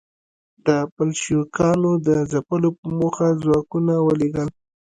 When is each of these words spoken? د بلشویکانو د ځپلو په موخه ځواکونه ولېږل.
د 0.65 0.67
بلشویکانو 0.95 1.91
د 2.07 2.09
ځپلو 2.31 2.69
په 2.79 2.87
موخه 2.99 3.27
ځواکونه 3.41 3.93
ولېږل. 4.07 4.49